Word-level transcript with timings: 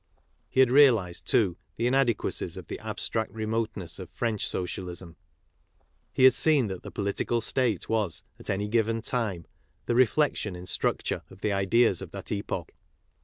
He 0.49 0.61
had 0.61 0.71
realized, 0.71 1.27
too, 1.27 1.57
the 1.75 1.85
inadequacies 1.85 2.57
of 2.57 2.65
the 2.65 2.79
abstract 2.79 3.31
remoteness 3.33 3.99
of 3.99 4.09
French 4.09 4.47
Socialism. 4.47 5.15
He 6.11 6.23
had 6.23 6.33
seen 6.33 6.69
that 6.69 6.81
the 6.81 6.89
political 6.89 7.39
state 7.39 7.87
was, 7.87 8.23
at 8.39 8.49
any 8.49 8.67
given 8.67 9.03
time, 9.03 9.45
tjie 9.87 9.93
reflec 9.97 10.35
tion 10.37 10.55
in 10.55 10.65
structur 10.65 11.19
e 11.21 11.25
of 11.29 11.41
the 11.41 11.53
idea 11.53 11.91
s 11.91 12.01
of 12.01 12.09
that 12.13 12.31
epoch 12.31 12.73